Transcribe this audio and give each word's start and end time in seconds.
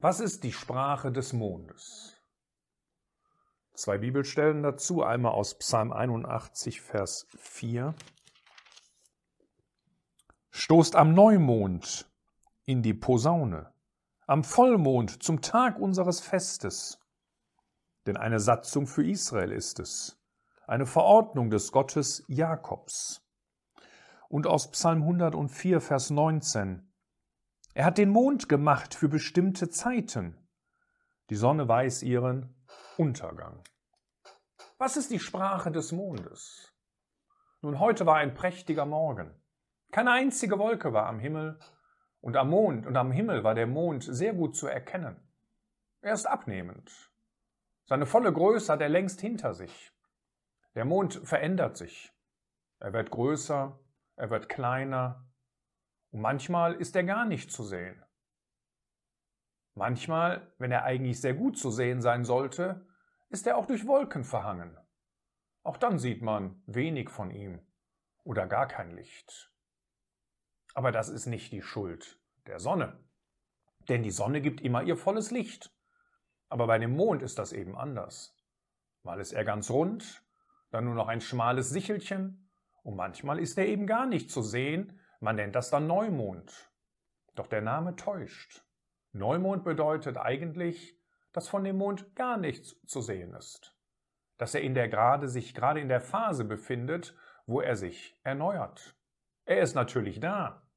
Was 0.00 0.20
ist 0.20 0.44
die 0.44 0.52
Sprache 0.52 1.10
des 1.10 1.32
Mondes? 1.32 2.22
Zwei 3.74 3.98
Bibelstellen 3.98 4.62
dazu, 4.62 5.02
einmal 5.02 5.32
aus 5.32 5.58
Psalm 5.58 5.92
81, 5.92 6.80
Vers 6.80 7.26
4. 7.36 7.96
Stoßt 10.50 10.94
am 10.94 11.14
Neumond 11.14 12.08
in 12.64 12.80
die 12.82 12.94
Posaune, 12.94 13.72
am 14.28 14.44
Vollmond 14.44 15.20
zum 15.20 15.40
Tag 15.42 15.80
unseres 15.80 16.20
Festes. 16.20 17.00
Denn 18.06 18.16
eine 18.16 18.38
Satzung 18.38 18.86
für 18.86 19.04
Israel 19.04 19.50
ist 19.50 19.80
es, 19.80 20.16
eine 20.68 20.86
Verordnung 20.86 21.50
des 21.50 21.72
Gottes 21.72 22.22
Jakobs. 22.28 23.26
Und 24.28 24.46
aus 24.46 24.70
Psalm 24.70 25.02
104, 25.02 25.80
Vers 25.80 26.10
19. 26.10 26.88
Er 27.78 27.84
hat 27.84 27.96
den 27.96 28.10
Mond 28.10 28.48
gemacht 28.48 28.96
für 28.96 29.08
bestimmte 29.08 29.70
Zeiten. 29.70 30.36
Die 31.30 31.36
Sonne 31.36 31.68
weiß 31.68 32.02
ihren 32.02 32.56
Untergang. 32.96 33.62
Was 34.78 34.96
ist 34.96 35.12
die 35.12 35.20
Sprache 35.20 35.70
des 35.70 35.92
Mondes? 35.92 36.74
Nun, 37.60 37.78
heute 37.78 38.04
war 38.04 38.16
ein 38.16 38.34
prächtiger 38.34 38.84
Morgen. 38.84 39.32
Keine 39.92 40.10
einzige 40.10 40.58
Wolke 40.58 40.92
war 40.92 41.06
am 41.06 41.20
Himmel 41.20 41.60
und 42.20 42.36
am 42.36 42.50
Mond 42.50 42.84
und 42.84 42.96
am 42.96 43.12
Himmel 43.12 43.44
war 43.44 43.54
der 43.54 43.68
Mond 43.68 44.02
sehr 44.02 44.34
gut 44.34 44.56
zu 44.56 44.66
erkennen. 44.66 45.30
Er 46.00 46.14
ist 46.14 46.26
abnehmend. 46.26 47.12
Seine 47.84 48.06
volle 48.06 48.32
Größe 48.32 48.72
hat 48.72 48.80
er 48.80 48.88
längst 48.88 49.20
hinter 49.20 49.54
sich. 49.54 49.92
Der 50.74 50.84
Mond 50.84 51.20
verändert 51.22 51.76
sich. 51.76 52.12
Er 52.80 52.92
wird 52.92 53.12
größer, 53.12 53.78
er 54.16 54.30
wird 54.30 54.48
kleiner, 54.48 55.27
und 56.10 56.20
manchmal 56.20 56.74
ist 56.74 56.96
er 56.96 57.04
gar 57.04 57.24
nicht 57.24 57.50
zu 57.50 57.64
sehen. 57.64 58.02
Manchmal, 59.74 60.52
wenn 60.58 60.72
er 60.72 60.84
eigentlich 60.84 61.20
sehr 61.20 61.34
gut 61.34 61.56
zu 61.56 61.70
sehen 61.70 62.02
sein 62.02 62.24
sollte, 62.24 62.86
ist 63.28 63.46
er 63.46 63.56
auch 63.56 63.66
durch 63.66 63.86
Wolken 63.86 64.24
verhangen. 64.24 64.76
Auch 65.62 65.76
dann 65.76 65.98
sieht 65.98 66.22
man 66.22 66.62
wenig 66.66 67.10
von 67.10 67.30
ihm 67.30 67.60
oder 68.24 68.46
gar 68.46 68.66
kein 68.66 68.90
Licht. 68.90 69.52
Aber 70.74 70.92
das 70.92 71.08
ist 71.08 71.26
nicht 71.26 71.52
die 71.52 71.62
Schuld 71.62 72.20
der 72.46 72.58
Sonne, 72.58 73.04
denn 73.88 74.02
die 74.02 74.10
Sonne 74.10 74.40
gibt 74.40 74.60
immer 74.60 74.82
ihr 74.82 74.96
volles 74.96 75.30
Licht. 75.30 75.74
Aber 76.48 76.66
bei 76.66 76.78
dem 76.78 76.96
Mond 76.96 77.22
ist 77.22 77.38
das 77.38 77.52
eben 77.52 77.76
anders. 77.76 78.34
Mal 79.02 79.20
ist 79.20 79.32
er 79.32 79.44
ganz 79.44 79.70
rund, 79.70 80.24
dann 80.70 80.84
nur 80.84 80.94
noch 80.94 81.08
ein 81.08 81.20
schmales 81.20 81.70
Sichelchen 81.70 82.50
und 82.82 82.96
manchmal 82.96 83.38
ist 83.38 83.58
er 83.58 83.66
eben 83.66 83.86
gar 83.86 84.06
nicht 84.06 84.30
zu 84.30 84.42
sehen, 84.42 84.98
man 85.20 85.36
nennt 85.36 85.54
das 85.54 85.70
dann 85.70 85.86
Neumond. 85.86 86.70
Doch 87.34 87.46
der 87.46 87.62
Name 87.62 87.96
täuscht. 87.96 88.64
Neumond 89.12 89.64
bedeutet 89.64 90.16
eigentlich, 90.16 90.98
dass 91.32 91.48
von 91.48 91.64
dem 91.64 91.76
Mond 91.76 92.14
gar 92.14 92.36
nichts 92.36 92.76
zu 92.86 93.00
sehen 93.00 93.34
ist. 93.34 93.76
Dass 94.36 94.54
er 94.54 94.60
in 94.60 94.74
der 94.74 94.88
gerade 94.88 95.28
sich 95.28 95.54
gerade 95.54 95.80
in 95.80 95.88
der 95.88 96.00
Phase 96.00 96.44
befindet, 96.44 97.16
wo 97.46 97.60
er 97.60 97.76
sich 97.76 98.18
erneuert. 98.22 98.96
Er 99.44 99.60
ist 99.60 99.74
natürlich 99.74 100.20
da. 100.20 100.68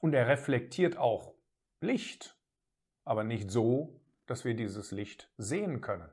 Und 0.00 0.14
er 0.14 0.28
reflektiert 0.28 0.96
auch 0.96 1.34
Licht, 1.80 2.38
aber 3.04 3.24
nicht 3.24 3.50
so, 3.50 4.00
dass 4.26 4.44
wir 4.44 4.54
dieses 4.54 4.90
Licht 4.90 5.30
sehen 5.36 5.80
können. 5.80 6.10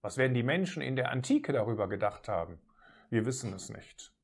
Was 0.00 0.16
werden 0.16 0.34
die 0.34 0.42
Menschen 0.42 0.82
in 0.82 0.96
der 0.96 1.10
Antike 1.10 1.52
darüber 1.52 1.88
gedacht 1.88 2.28
haben? 2.28 2.60
Wir 3.10 3.26
wissen 3.26 3.52
es 3.52 3.68
nicht. 3.68 4.15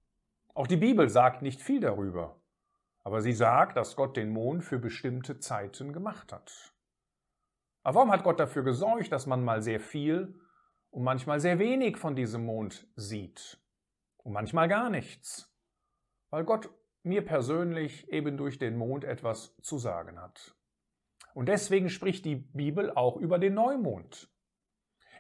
Auch 0.55 0.67
die 0.67 0.77
Bibel 0.77 1.09
sagt 1.09 1.41
nicht 1.41 1.63
viel 1.63 1.81
darüber, 1.81 2.39
aber 3.05 3.23
sie 3.23 3.33
sagt, 3.33 3.77
dass 3.77 3.97
Gott 3.97 4.17
den 4.19 4.31
Mond 4.31 4.63
für 4.65 4.79
bestimmte 4.79 5.39
Zeiten 5.39 5.93
gemacht 5.95 6.33
hat. 6.33 6.75
Aber 7.83 7.97
warum 7.97 8.13
hat 8.13 8.23
Gott 8.23 8.39
dafür 8.39 8.63
gesorgt, 8.63 9.11
dass 9.13 9.27
man 9.27 9.43
mal 9.43 9.63
sehr 9.63 9.81
viel 9.81 10.39
und 10.91 11.05
manchmal 11.05 11.41
sehr 11.41 11.59
wenig 11.59 11.97
von 11.97 12.15
diesem 12.15 12.45
Mond 12.45 12.87
sieht 12.97 13.61
und 14.19 14.33
manchmal 14.33 14.69
gar 14.69 14.91
nichts? 14.91 15.51
Weil 16.31 16.45
Gott 16.45 16.71
mir 17.03 17.25
persönlich 17.25 18.09
eben 18.13 18.37
durch 18.37 18.59
den 18.59 18.77
Mond 18.77 19.05
etwas 19.05 19.57
zu 19.63 19.79
sagen 19.79 20.21
hat. 20.21 20.55
Und 21.35 21.47
deswegen 21.47 21.89
spricht 21.89 22.25
die 22.25 22.37
Bibel 22.37 22.91
auch 22.91 23.17
über 23.17 23.39
den 23.39 23.55
Neumond. 23.55 24.32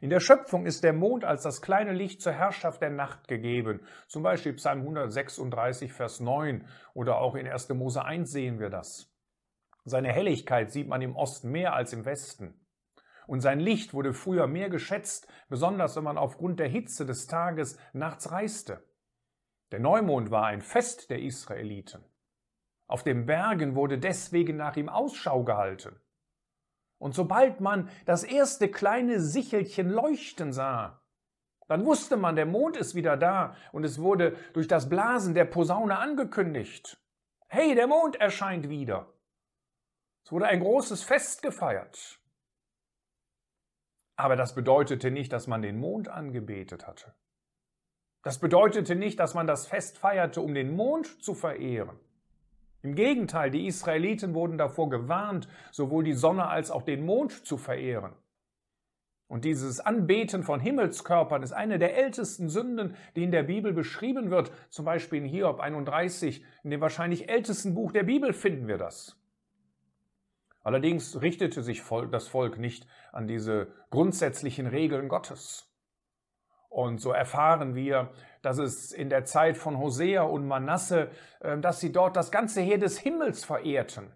In 0.03 0.11
der 0.11 0.19
Schöpfung 0.19 0.67
ist 0.67 0.83
der 0.83 0.93
Mond 0.93 1.25
als 1.25 1.45
das 1.45 1.63
kleine 1.63 1.93
Licht 1.93 2.23
zur 2.23 2.33
Herrschaft 2.33 2.83
der 2.83 2.91
Nacht 2.91 3.29
gegeben. 3.29 3.87
Zum 4.09 4.25
Beispiel 4.25 4.53
Psalm 4.55 4.81
136, 4.81 5.93
Vers 5.93 6.19
9 6.19 6.67
oder 6.93 7.19
auch 7.19 7.37
in 7.37 7.47
1. 7.47 7.69
Mose 7.69 8.05
1 8.05 8.29
sehen 8.29 8.59
wir 8.59 8.69
das. 8.69 9.15
Seine 9.85 10.13
Helligkeit 10.13 10.73
sieht 10.73 10.89
man 10.89 11.03
im 11.03 11.15
Osten 11.15 11.53
mehr 11.53 11.75
als 11.75 11.93
im 11.93 12.05
Westen. 12.05 12.67
Und 13.29 13.43
sein 13.43 13.61
Licht 13.61 13.95
wurde 13.95 14.13
früher 14.13 14.49
mehr 14.49 14.71
geschätzt, 14.71 15.29
besonders 15.49 15.95
wenn 15.95 16.03
man 16.03 16.19
aufgrund 16.19 16.59
der 16.59 16.69
Hitze 16.69 17.07
des 17.07 17.29
Tages 17.29 17.79
nachts 17.93 18.33
reiste. 18.33 18.83
Der 19.71 19.79
Neumond 19.79 20.33
war 20.33 20.47
ein 20.47 20.63
Fest 20.63 21.11
der 21.11 21.21
Israeliten. 21.21 22.05
Auf 22.89 23.05
den 23.05 23.25
Bergen 23.25 23.77
wurde 23.77 24.01
deswegen 24.01 24.57
nach 24.57 24.77
ihm 24.77 24.89
Ausschau 24.89 25.45
gehalten. 25.45 26.01
Und 27.03 27.17
sobald 27.17 27.61
man 27.61 27.91
das 28.07 28.23
erste 28.23 28.71
kleine 28.71 29.19
Sichelchen 29.19 29.91
leuchten 29.91 30.53
sah, 30.53 31.03
dann 31.67 31.85
wusste 31.85 32.17
man, 32.17 32.37
der 32.37 32.47
Mond 32.47 32.77
ist 32.77 32.95
wieder 32.95 33.17
da 33.17 33.57
und 33.73 33.83
es 33.83 34.01
wurde 34.01 34.37
durch 34.53 34.69
das 34.69 34.89
Blasen 34.89 35.35
der 35.35 35.47
Posaune 35.47 35.99
angekündigt. 35.99 37.03
Hey, 37.49 37.75
der 37.75 37.89
Mond 37.89 38.15
erscheint 38.21 38.69
wieder. 38.69 39.13
Es 40.25 40.31
wurde 40.31 40.47
ein 40.47 40.61
großes 40.61 41.03
Fest 41.03 41.43
gefeiert. 41.43 42.21
Aber 44.15 44.37
das 44.37 44.55
bedeutete 44.55 45.11
nicht, 45.11 45.33
dass 45.33 45.49
man 45.49 45.61
den 45.61 45.81
Mond 45.81 46.07
angebetet 46.07 46.87
hatte. 46.87 47.17
Das 48.23 48.39
bedeutete 48.39 48.95
nicht, 48.95 49.19
dass 49.19 49.35
man 49.35 49.49
das 49.49 49.67
Fest 49.67 49.99
feierte, 49.99 50.41
um 50.41 50.55
den 50.55 50.77
Mond 50.77 51.21
zu 51.21 51.35
verehren. 51.35 51.99
Im 52.83 52.95
Gegenteil, 52.95 53.51
die 53.51 53.67
Israeliten 53.67 54.35
wurden 54.35 54.59
davor 54.59 54.91
gewarnt, 54.91 55.49
sowohl 55.71 56.05
die 56.05 56.15
Sonne 56.15 56.49
als 56.49 56.71
auch 56.71 56.83
den 56.83 57.05
Mond 57.05 57.47
zu 57.47 57.57
verehren. 57.57 58.13
Und 59.29 59.47
dieses 59.47 59.81
Anbeten 59.81 60.43
von 60.43 60.61
Himmelskörpern 60.61 61.43
ist 61.43 61.53
eine 61.53 61.79
der 61.79 61.97
ältesten 61.97 62.51
Sünden, 62.51 62.97
die 63.17 63.25
in 63.25 63.31
der 63.31 63.45
Bibel 63.45 63.73
beschrieben 63.73 64.31
wird. 64.31 64.53
Zum 64.69 64.85
Beispiel 64.85 65.23
in 65.23 65.25
Hiob 65.25 65.59
31, 65.59 66.45
in 66.65 66.71
dem 66.71 66.83
wahrscheinlich 66.83 67.31
ältesten 67.31 67.73
Buch 67.73 67.93
der 67.93 68.03
Bibel 68.03 68.35
finden 68.35 68.69
wir 68.69 68.77
das. 68.77 69.17
Allerdings 70.63 71.23
richtete 71.23 71.63
sich 71.63 71.83
das 72.11 72.29
Volk 72.29 72.59
nicht 72.59 72.87
an 73.11 73.27
diese 73.27 73.73
grundsätzlichen 73.91 74.67
Regeln 74.67 75.09
Gottes. 75.09 75.72
Und 76.73 77.03
so 77.03 77.13
erfahren 77.13 77.75
wir, 77.75 78.13
dass 78.41 78.57
es 78.57 78.93
in 78.93 79.11
der 79.11 79.27
Zeit 79.27 79.59
von 79.59 79.79
Hosea 79.79 80.23
und 80.23 80.49
Manasse, 80.49 81.11
ähm, 81.43 81.61
dass 81.61 81.81
sie 81.81 81.93
dort 81.93 82.17
das 82.17 82.31
ganze 82.31 82.63
Heer 82.63 82.79
des 82.79 82.99
Himmels 82.99 83.45
verehrten. 83.45 84.11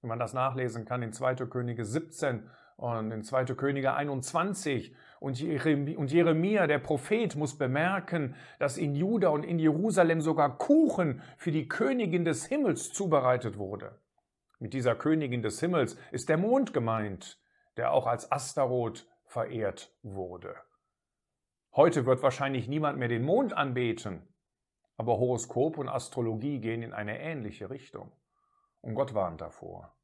Wenn 0.00 0.08
man 0.08 0.18
das 0.18 0.32
nachlesen 0.32 0.86
kann 0.86 1.02
in 1.02 1.12
2. 1.12 1.34
Könige 1.34 1.84
17 1.84 2.48
und 2.76 3.10
in 3.10 3.22
2. 3.22 3.44
Könige 3.56 3.92
21. 3.92 4.96
Und 5.20 5.38
Jeremia, 5.38 6.66
der 6.66 6.78
Prophet, 6.78 7.36
muss 7.36 7.58
bemerken, 7.58 8.36
dass 8.58 8.78
in 8.78 8.94
Juda 8.94 9.28
und 9.28 9.44
in 9.44 9.58
Jerusalem 9.58 10.22
sogar 10.22 10.56
Kuchen 10.56 11.20
für 11.36 11.52
die 11.52 11.68
Königin 11.68 12.24
des 12.24 12.46
Himmels 12.46 12.90
zubereitet 12.94 13.58
wurde. 13.58 14.00
Mit 14.60 14.72
dieser 14.72 14.94
Königin 14.94 15.42
des 15.42 15.60
Himmels 15.60 15.98
ist 16.10 16.30
der 16.30 16.38
Mond 16.38 16.72
gemeint, 16.72 17.38
der 17.76 17.92
auch 17.92 18.06
als 18.06 18.32
Astaroth 18.32 19.06
verehrt 19.26 19.94
wurde. 20.02 20.54
Heute 21.76 22.06
wird 22.06 22.22
wahrscheinlich 22.22 22.68
niemand 22.68 22.98
mehr 22.98 23.08
den 23.08 23.22
Mond 23.22 23.52
anbeten, 23.52 24.26
aber 24.96 25.18
Horoskop 25.18 25.76
und 25.76 25.90
Astrologie 25.90 26.58
gehen 26.58 26.82
in 26.82 26.94
eine 26.94 27.20
ähnliche 27.20 27.68
Richtung. 27.68 28.12
Und 28.80 28.94
Gott 28.94 29.12
warnt 29.12 29.42
davor. 29.42 29.94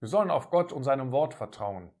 Wir 0.00 0.08
sollen 0.08 0.32
auf 0.32 0.50
Gott 0.50 0.72
und 0.72 0.82
seinem 0.82 1.12
Wort 1.12 1.34
vertrauen 1.34 1.92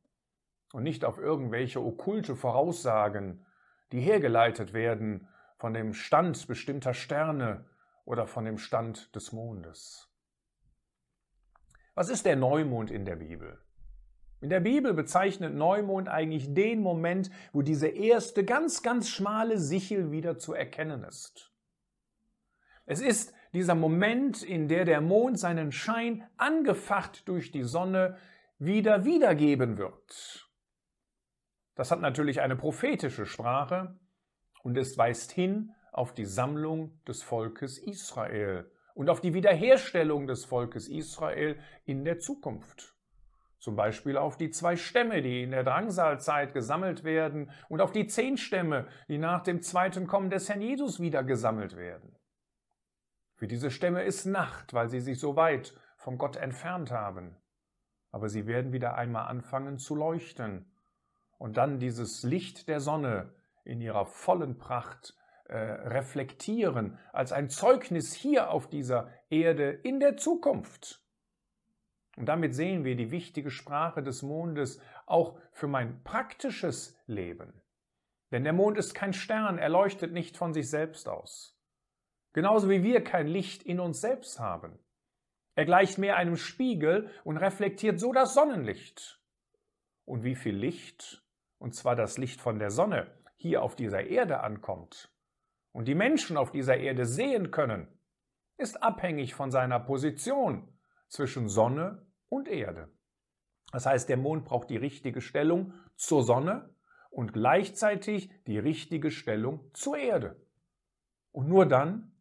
und 0.72 0.82
nicht 0.82 1.04
auf 1.04 1.18
irgendwelche 1.18 1.80
okkulte 1.80 2.34
Voraussagen, 2.34 3.46
die 3.92 4.00
hergeleitet 4.00 4.72
werden 4.72 5.28
von 5.56 5.72
dem 5.72 5.94
Stand 5.94 6.48
bestimmter 6.48 6.92
Sterne 6.92 7.64
oder 8.04 8.26
von 8.26 8.44
dem 8.44 8.58
Stand 8.58 9.14
des 9.14 9.30
Mondes. 9.30 10.12
Was 11.94 12.08
ist 12.08 12.26
der 12.26 12.34
Neumond 12.34 12.90
in 12.90 13.04
der 13.04 13.16
Bibel? 13.16 13.62
In 14.42 14.48
der 14.48 14.58
Bibel 14.58 14.92
bezeichnet 14.92 15.54
Neumond 15.54 16.08
eigentlich 16.08 16.52
den 16.52 16.82
Moment, 16.82 17.30
wo 17.52 17.62
diese 17.62 17.86
erste 17.86 18.44
ganz, 18.44 18.82
ganz 18.82 19.08
schmale 19.08 19.56
Sichel 19.56 20.10
wieder 20.10 20.36
zu 20.36 20.52
erkennen 20.52 21.04
ist. 21.04 21.52
Es 22.84 23.00
ist 23.00 23.32
dieser 23.52 23.76
Moment, 23.76 24.42
in 24.42 24.66
der 24.66 24.84
der 24.84 25.00
Mond 25.00 25.38
seinen 25.38 25.70
Schein, 25.70 26.26
angefacht 26.38 27.28
durch 27.28 27.52
die 27.52 27.62
Sonne, 27.62 28.16
wieder 28.58 29.04
wiedergeben 29.04 29.78
wird. 29.78 30.50
Das 31.76 31.92
hat 31.92 32.00
natürlich 32.00 32.40
eine 32.40 32.56
prophetische 32.56 33.26
Sprache 33.26 33.96
und 34.64 34.76
es 34.76 34.98
weist 34.98 35.30
hin 35.30 35.72
auf 35.92 36.14
die 36.14 36.24
Sammlung 36.24 37.00
des 37.06 37.22
Volkes 37.22 37.78
Israel 37.78 38.68
und 38.94 39.08
auf 39.08 39.20
die 39.20 39.34
Wiederherstellung 39.34 40.26
des 40.26 40.44
Volkes 40.44 40.88
Israel 40.88 41.60
in 41.84 42.04
der 42.04 42.18
Zukunft. 42.18 42.96
Zum 43.62 43.76
Beispiel 43.76 44.16
auf 44.16 44.36
die 44.36 44.50
zwei 44.50 44.74
Stämme, 44.74 45.22
die 45.22 45.44
in 45.44 45.52
der 45.52 45.62
Drangsalzeit 45.62 46.52
gesammelt 46.52 47.04
werden 47.04 47.52
und 47.68 47.80
auf 47.80 47.92
die 47.92 48.08
zehn 48.08 48.36
Stämme, 48.36 48.88
die 49.06 49.18
nach 49.18 49.44
dem 49.44 49.62
zweiten 49.62 50.08
Kommen 50.08 50.30
des 50.30 50.48
Herrn 50.48 50.60
Jesus 50.60 50.98
wieder 50.98 51.22
gesammelt 51.22 51.76
werden. 51.76 52.16
Für 53.36 53.46
diese 53.46 53.70
Stämme 53.70 54.02
ist 54.02 54.26
Nacht, 54.26 54.74
weil 54.74 54.88
sie 54.88 54.98
sich 54.98 55.20
so 55.20 55.36
weit 55.36 55.74
von 55.96 56.18
Gott 56.18 56.34
entfernt 56.34 56.90
haben. 56.90 57.36
Aber 58.10 58.28
sie 58.28 58.48
werden 58.48 58.72
wieder 58.72 58.96
einmal 58.96 59.28
anfangen 59.28 59.78
zu 59.78 59.94
leuchten 59.94 60.74
und 61.38 61.56
dann 61.56 61.78
dieses 61.78 62.24
Licht 62.24 62.66
der 62.66 62.80
Sonne 62.80 63.32
in 63.62 63.80
ihrer 63.80 64.06
vollen 64.06 64.58
Pracht 64.58 65.16
äh, 65.44 65.56
reflektieren 65.56 66.98
als 67.12 67.30
ein 67.30 67.48
Zeugnis 67.48 68.12
hier 68.12 68.50
auf 68.50 68.68
dieser 68.68 69.08
Erde 69.30 69.70
in 69.70 70.00
der 70.00 70.16
Zukunft. 70.16 71.01
Und 72.16 72.26
damit 72.26 72.54
sehen 72.54 72.84
wir 72.84 72.94
die 72.94 73.10
wichtige 73.10 73.50
Sprache 73.50 74.02
des 74.02 74.22
Mondes 74.22 74.80
auch 75.06 75.38
für 75.50 75.66
mein 75.66 76.02
praktisches 76.04 76.98
Leben. 77.06 77.62
Denn 78.30 78.44
der 78.44 78.52
Mond 78.52 78.78
ist 78.78 78.94
kein 78.94 79.12
Stern, 79.12 79.58
er 79.58 79.68
leuchtet 79.68 80.12
nicht 80.12 80.36
von 80.36 80.52
sich 80.52 80.68
selbst 80.68 81.08
aus. 81.08 81.58
Genauso 82.32 82.70
wie 82.70 82.82
wir 82.82 83.04
kein 83.04 83.26
Licht 83.26 83.62
in 83.62 83.80
uns 83.80 84.00
selbst 84.00 84.40
haben. 84.40 84.78
Er 85.54 85.66
gleicht 85.66 85.98
mehr 85.98 86.16
einem 86.16 86.36
Spiegel 86.36 87.10
und 87.24 87.36
reflektiert 87.36 88.00
so 88.00 88.12
das 88.12 88.32
Sonnenlicht. 88.32 89.20
Und 90.04 90.24
wie 90.24 90.34
viel 90.34 90.56
Licht, 90.56 91.22
und 91.58 91.74
zwar 91.74 91.94
das 91.94 92.16
Licht 92.16 92.40
von 92.40 92.58
der 92.58 92.70
Sonne, 92.70 93.06
hier 93.36 93.62
auf 93.62 93.76
dieser 93.76 94.04
Erde 94.04 94.40
ankommt 94.40 95.12
und 95.72 95.88
die 95.88 95.94
Menschen 95.94 96.36
auf 96.36 96.52
dieser 96.52 96.76
Erde 96.76 97.04
sehen 97.04 97.50
können, 97.50 97.88
ist 98.56 98.82
abhängig 98.82 99.34
von 99.34 99.50
seiner 99.50 99.80
Position 99.80 100.68
zwischen 101.12 101.48
Sonne 101.48 102.06
und 102.30 102.48
Erde. 102.48 102.90
Das 103.70 103.84
heißt, 103.84 104.08
der 104.08 104.16
Mond 104.16 104.46
braucht 104.46 104.70
die 104.70 104.78
richtige 104.78 105.20
Stellung 105.20 105.74
zur 105.94 106.22
Sonne 106.22 106.74
und 107.10 107.34
gleichzeitig 107.34 108.30
die 108.46 108.58
richtige 108.58 109.10
Stellung 109.10 109.70
zur 109.74 109.98
Erde. 109.98 110.40
Und 111.30 111.48
nur 111.48 111.66
dann 111.66 112.16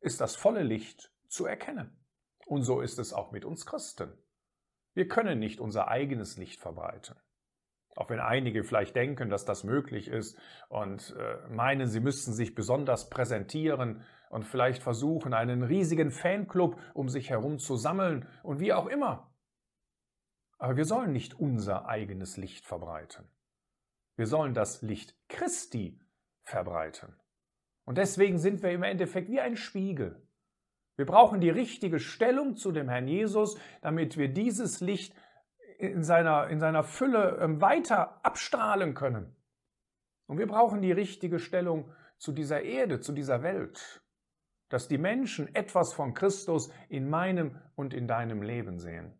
ist 0.00 0.20
das 0.20 0.34
volle 0.34 0.64
Licht 0.64 1.12
zu 1.28 1.46
erkennen. 1.46 1.96
Und 2.46 2.64
so 2.64 2.80
ist 2.80 2.98
es 2.98 3.12
auch 3.12 3.30
mit 3.30 3.44
uns 3.44 3.66
Christen. 3.66 4.12
Wir 4.94 5.06
können 5.06 5.38
nicht 5.38 5.60
unser 5.60 5.88
eigenes 5.88 6.36
Licht 6.36 6.60
verbreiten. 6.60 7.16
Auch 7.96 8.10
wenn 8.10 8.20
einige 8.20 8.64
vielleicht 8.64 8.96
denken, 8.96 9.30
dass 9.30 9.44
das 9.44 9.62
möglich 9.62 10.08
ist 10.08 10.36
und 10.68 11.14
äh, 11.16 11.48
meinen, 11.48 11.86
sie 11.86 12.00
müssten 12.00 12.32
sich 12.32 12.56
besonders 12.56 13.08
präsentieren 13.08 14.04
und 14.34 14.42
vielleicht 14.42 14.82
versuchen, 14.82 15.32
einen 15.32 15.62
riesigen 15.62 16.10
Fanclub 16.10 16.76
um 16.92 17.08
sich 17.08 17.30
herum 17.30 17.60
zu 17.60 17.76
sammeln 17.76 18.28
und 18.42 18.58
wie 18.58 18.72
auch 18.72 18.86
immer. 18.86 19.32
Aber 20.58 20.76
wir 20.76 20.86
sollen 20.86 21.12
nicht 21.12 21.38
unser 21.38 21.86
eigenes 21.86 22.36
Licht 22.36 22.66
verbreiten. 22.66 23.28
Wir 24.16 24.26
sollen 24.26 24.52
das 24.52 24.82
Licht 24.82 25.14
Christi 25.28 26.00
verbreiten. 26.42 27.14
Und 27.84 27.96
deswegen 27.96 28.38
sind 28.38 28.64
wir 28.64 28.72
im 28.72 28.82
Endeffekt 28.82 29.30
wie 29.30 29.38
ein 29.38 29.56
Spiegel. 29.56 30.26
Wir 30.96 31.06
brauchen 31.06 31.40
die 31.40 31.50
richtige 31.50 32.00
Stellung 32.00 32.56
zu 32.56 32.72
dem 32.72 32.88
Herrn 32.88 33.06
Jesus, 33.06 33.56
damit 33.82 34.16
wir 34.16 34.32
dieses 34.32 34.80
Licht 34.80 35.14
in 35.78 36.02
seiner, 36.02 36.48
in 36.48 36.58
seiner 36.58 36.82
Fülle 36.82 37.38
ähm, 37.40 37.60
weiter 37.60 38.18
abstrahlen 38.24 38.94
können. 38.94 39.36
Und 40.26 40.38
wir 40.38 40.48
brauchen 40.48 40.82
die 40.82 40.92
richtige 40.92 41.38
Stellung 41.38 41.92
zu 42.18 42.32
dieser 42.32 42.62
Erde, 42.62 42.98
zu 42.98 43.12
dieser 43.12 43.44
Welt, 43.44 44.03
dass 44.74 44.88
die 44.88 44.98
Menschen 44.98 45.54
etwas 45.54 45.92
von 45.92 46.14
Christus 46.14 46.68
in 46.88 47.08
meinem 47.08 47.60
und 47.76 47.94
in 47.94 48.08
deinem 48.08 48.42
Leben 48.42 48.80
sehen. 48.80 49.14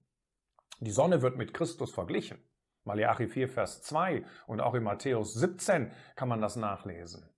Die 0.80 0.90
Sonne 0.90 1.22
wird 1.22 1.36
mit 1.36 1.54
Christus 1.54 1.92
verglichen. 1.92 2.38
Malachi 2.82 3.28
4, 3.28 3.48
Vers 3.48 3.80
2 3.82 4.24
und 4.48 4.60
auch 4.60 4.74
in 4.74 4.82
Matthäus 4.82 5.32
17 5.34 5.92
kann 6.16 6.28
man 6.28 6.40
das 6.40 6.56
nachlesen. 6.56 7.30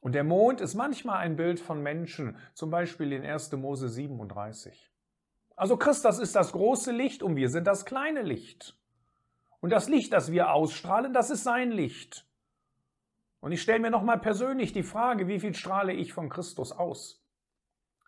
Und 0.00 0.12
der 0.12 0.22
Mond 0.22 0.60
ist 0.60 0.74
manchmal 0.74 1.20
ein 1.20 1.36
Bild 1.36 1.60
von 1.60 1.82
Menschen, 1.82 2.36
zum 2.52 2.68
Beispiel 2.68 3.10
in 3.10 3.24
1. 3.24 3.52
Mose 3.52 3.88
37. 3.88 4.92
Also 5.56 5.78
Christus 5.78 6.18
ist 6.18 6.36
das 6.36 6.52
große 6.52 6.92
Licht 6.92 7.22
und 7.22 7.36
wir 7.36 7.48
sind 7.48 7.66
das 7.66 7.86
kleine 7.86 8.20
Licht. 8.20 8.78
Und 9.60 9.70
das 9.70 9.88
Licht, 9.88 10.12
das 10.12 10.30
wir 10.30 10.52
ausstrahlen, 10.52 11.14
das 11.14 11.30
ist 11.30 11.44
sein 11.44 11.70
Licht. 11.70 12.26
Und 13.44 13.52
ich 13.52 13.60
stelle 13.60 13.80
mir 13.80 13.90
nochmal 13.90 14.18
persönlich 14.20 14.72
die 14.72 14.82
Frage, 14.82 15.28
wie 15.28 15.38
viel 15.38 15.54
strahle 15.54 15.92
ich 15.92 16.14
von 16.14 16.30
Christus 16.30 16.72
aus? 16.72 17.22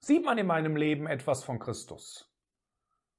Sieht 0.01 0.25
man 0.25 0.39
in 0.39 0.47
meinem 0.47 0.77
Leben 0.77 1.07
etwas 1.07 1.45
von 1.45 1.59
Christus? 1.59 2.35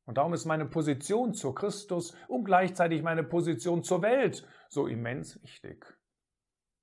Und 0.05 0.17
darum 0.17 0.33
ist 0.33 0.45
meine 0.45 0.65
Position 0.65 1.35
zu 1.35 1.53
Christus 1.53 2.17
und 2.27 2.43
gleichzeitig 2.43 3.03
meine 3.03 3.23
Position 3.23 3.83
zur 3.83 4.01
Welt 4.01 4.47
so 4.67 4.87
immens 4.87 5.39
wichtig. 5.43 5.85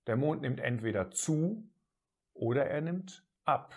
Der 0.07 0.17
Mond 0.17 0.43
nimmt 0.43 0.61
entweder 0.61 1.11
zu 1.11 1.69
oder 2.33 2.67
er 2.67 2.83
nimmt 2.83 3.27
ab. 3.45 3.75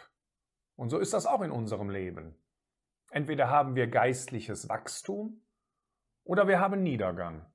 Und 0.76 0.92
so 0.92 1.00
ist 1.00 1.16
das 1.16 1.26
auch 1.26 1.42
in 1.42 1.50
unserem 1.50 1.90
Leben. 1.90 2.38
Entweder 3.10 3.50
haben 3.50 3.74
wir 3.74 3.88
geistliches 3.88 4.70
Wachstum 4.70 5.42
oder 6.24 6.48
wir 6.48 6.60
haben 6.60 6.84
Niedergang. 6.84 7.52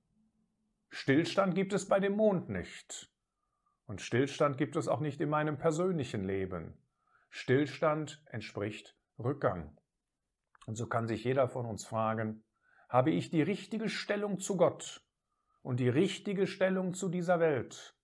Stillstand 0.90 1.54
gibt 1.54 1.72
es 1.72 1.86
bei 1.86 2.00
dem 2.00 2.16
Mond 2.16 2.48
nicht. 2.48 3.11
Und 3.92 4.00
Stillstand 4.00 4.56
gibt 4.56 4.74
es 4.76 4.88
auch 4.88 5.00
nicht 5.00 5.20
in 5.20 5.28
meinem 5.28 5.58
persönlichen 5.58 6.24
Leben. 6.24 6.78
Stillstand 7.28 8.24
entspricht 8.24 8.96
Rückgang. 9.18 9.76
Und 10.64 10.76
so 10.76 10.86
kann 10.86 11.06
sich 11.06 11.24
jeder 11.24 11.46
von 11.46 11.66
uns 11.66 11.84
fragen, 11.84 12.42
habe 12.88 13.10
ich 13.10 13.28
die 13.28 13.42
richtige 13.42 13.90
Stellung 13.90 14.40
zu 14.40 14.56
Gott 14.56 15.06
und 15.60 15.78
die 15.78 15.90
richtige 15.90 16.46
Stellung 16.46 16.94
zu 16.94 17.10
dieser 17.10 17.38
Welt, 17.38 17.94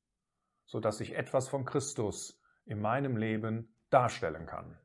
so 0.67 0.79
dass 0.79 1.01
ich 1.01 1.17
etwas 1.17 1.49
von 1.49 1.65
Christus 1.65 2.39
in 2.67 2.83
meinem 2.83 3.17
Leben 3.17 3.75
darstellen 3.89 4.45
kann? 4.45 4.79